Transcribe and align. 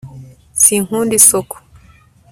sinkunda 0.61 1.13
isoko 1.19 1.55